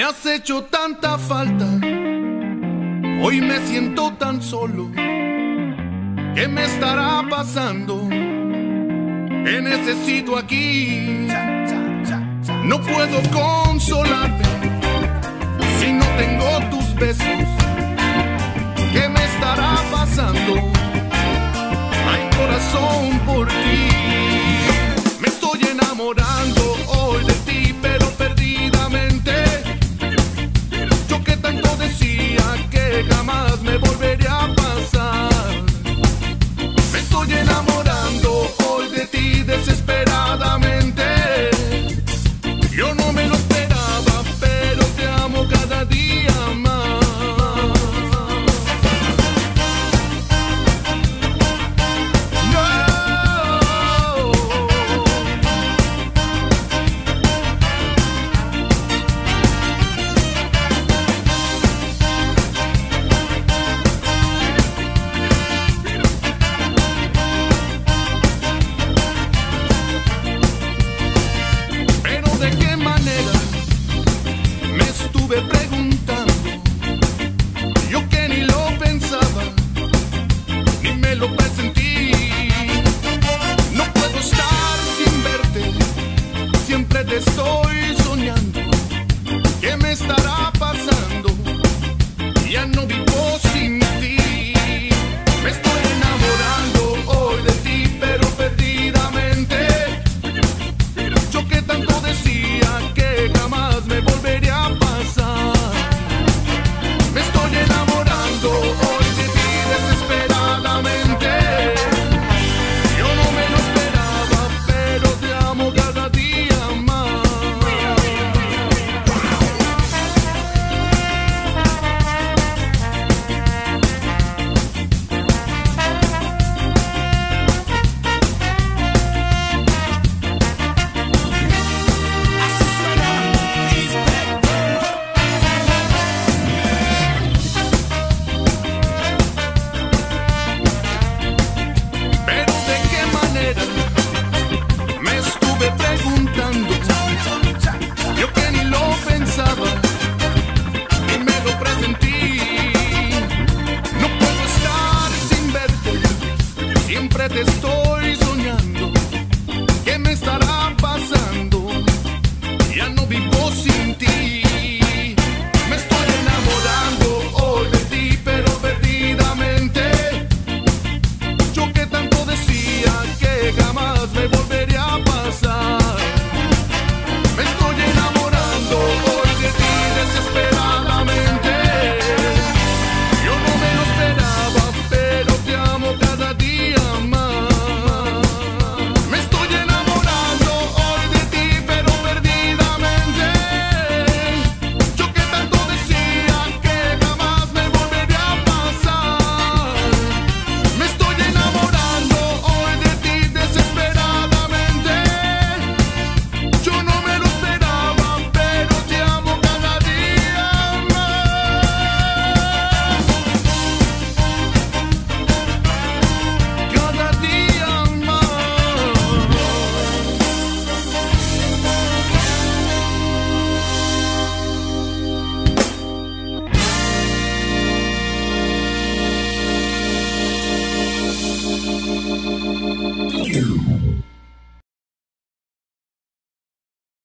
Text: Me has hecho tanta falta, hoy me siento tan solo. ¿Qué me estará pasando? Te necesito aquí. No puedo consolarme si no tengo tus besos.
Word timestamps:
Me 0.00 0.06
has 0.06 0.24
hecho 0.24 0.64
tanta 0.64 1.18
falta, 1.18 1.66
hoy 3.22 3.42
me 3.42 3.58
siento 3.66 4.10
tan 4.14 4.40
solo. 4.40 4.90
¿Qué 4.94 6.48
me 6.48 6.64
estará 6.64 7.22
pasando? 7.28 8.08
Te 8.08 9.60
necesito 9.60 10.38
aquí. 10.38 11.28
No 12.64 12.80
puedo 12.80 13.20
consolarme 13.30 14.42
si 15.78 15.92
no 15.92 16.06
tengo 16.16 16.70
tus 16.70 16.94
besos. 16.94 17.49